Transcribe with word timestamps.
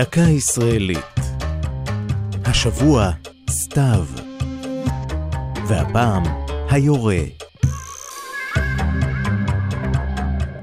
דקה 0.00 0.20
ישראלית. 0.20 1.20
השבוע, 2.44 3.10
סתיו. 3.50 4.04
והפעם, 5.68 6.22
היורה. 6.70 7.20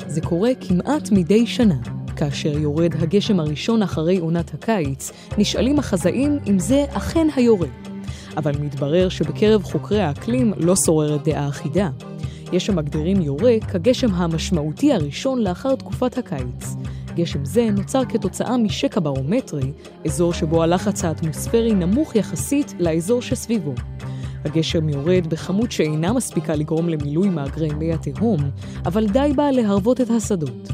זה 0.08 0.22
קורה 0.22 0.50
כמעט 0.62 1.12
מדי 1.12 1.48
שנה. 1.48 1.76
כאשר 2.16 2.58
יורד 2.58 2.94
הגשם 3.00 3.40
הראשון 3.40 3.82
אחרי 3.84 4.18
עונת 4.18 4.54
הקיץ, 4.54 5.12
נשאלים 5.38 5.80
החזאים 5.80 6.40
אם 6.48 6.60
זה 6.60 6.86
אכן 6.90 7.28
היורה. 7.36 7.70
אבל 8.38 8.52
מתברר 8.60 9.10
שבקרב 9.10 9.64
חוקרי 9.64 10.02
האקלים 10.02 10.54
לא 10.58 10.76
שוררת 10.76 11.24
דעה 11.24 11.50
אחידה. 11.50 11.90
יש 12.52 12.70
המגדירים 12.70 13.22
יורה 13.22 13.54
כגשם 13.72 14.14
המשמעותי 14.14 14.94
הראשון 14.94 15.44
לאחר 15.44 15.76
תקופת 15.76 16.18
הקיץ. 16.18 16.76
גשם 17.18 17.46
זה 17.46 17.70
נוצר 17.72 18.06
כתוצאה 18.10 18.58
משקע 18.58 19.00
ברומטרי, 19.04 19.72
אזור 20.06 20.34
שבו 20.34 20.64
הלחץ 20.64 21.06
האטמוספרי 21.06 21.74
נמוך 21.74 22.16
יחסית 22.16 22.74
לאזור 22.80 23.22
שסביבו. 23.22 23.74
הגשם 24.46 24.90
יורד 24.90 25.28
בכמות 25.28 25.72
שאינה 25.72 26.14
מספיקה 26.14 26.56
לגרום 26.56 26.90
למילוי 26.90 27.30
מאגרי 27.30 27.70
מי 27.74 27.94
התהום, 27.94 28.40
אבל 28.86 29.08
די 29.08 29.32
בה 29.36 29.52
להרוות 29.52 30.02
את 30.02 30.10
השדות. 30.10 30.72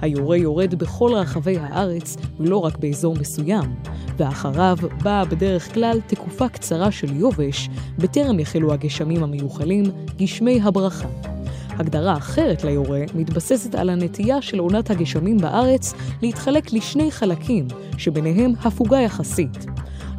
היורה 0.00 0.36
יורד 0.36 0.74
בכל 0.74 1.12
רחבי 1.14 1.58
הארץ, 1.58 2.16
ולא 2.40 2.58
רק 2.58 2.78
באזור 2.78 3.14
מסוים, 3.20 3.74
ואחריו 4.16 4.76
באה 5.02 5.24
בדרך 5.24 5.74
כלל 5.74 6.00
תקופה 6.06 6.48
קצרה 6.48 6.90
של 6.90 7.16
יובש, 7.16 7.68
בטרם 7.98 8.40
יחלו 8.40 8.72
הגשמים 8.72 9.22
המיוחלים, 9.22 9.84
גשמי 10.18 10.60
הברכה. 10.62 11.33
הגדרה 11.78 12.16
אחרת 12.16 12.64
ליורה 12.64 13.00
מתבססת 13.14 13.74
על 13.74 13.90
הנטייה 13.90 14.42
של 14.42 14.58
עונת 14.58 14.90
הגשמים 14.90 15.38
בארץ 15.38 15.94
להתחלק 16.22 16.72
לשני 16.72 17.10
חלקים, 17.10 17.68
שביניהם 17.98 18.52
הפוגה 18.64 19.00
יחסית. 19.00 19.66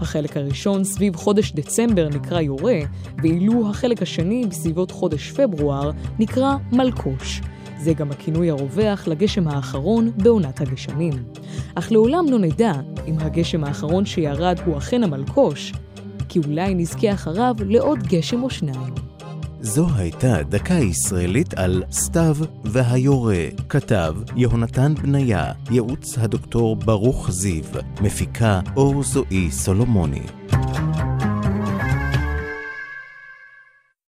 החלק 0.01 0.37
הראשון 0.37 0.83
סביב 0.83 1.15
חודש 1.15 1.51
דצמבר 1.51 2.09
נקרא 2.09 2.41
יורה, 2.41 2.79
ואילו 3.23 3.69
החלק 3.69 4.01
השני 4.01 4.45
בסביבות 4.49 4.91
חודש 4.91 5.31
פברואר 5.31 5.91
נקרא 6.19 6.55
מלקוש. 6.71 7.41
זה 7.79 7.93
גם 7.93 8.11
הכינוי 8.11 8.49
הרווח 8.49 9.07
לגשם 9.07 9.47
האחרון 9.47 10.11
בעונת 10.17 10.61
הגשמים. 10.61 11.13
אך 11.75 11.91
לעולם 11.91 12.25
לא 12.29 12.39
נדע 12.39 12.73
אם 13.07 13.19
הגשם 13.19 13.63
האחרון 13.63 14.05
שירד 14.05 14.59
הוא 14.65 14.77
אכן 14.77 15.03
המלקוש, 15.03 15.73
כי 16.29 16.39
אולי 16.39 16.75
נזכה 16.75 17.13
אחריו 17.13 17.55
לעוד 17.59 17.99
גשם 17.99 18.43
או 18.43 18.49
שניים. 18.49 19.14
זו 19.61 19.87
הייתה 19.95 20.43
דקה 20.43 20.73
ישראלית 20.73 21.53
על 21.53 21.83
סתיו 21.91 22.35
והיורה. 22.63 23.45
כתב 23.69 24.15
יהונתן 24.35 24.93
בניה, 24.95 25.51
ייעוץ 25.71 26.17
הדוקטור 26.17 26.75
ברוך 26.75 27.31
זיו, 27.31 27.63
מפיקה 28.01 28.59
אור 28.75 29.03
זועי 29.03 29.51
סולומוני. 29.51 30.21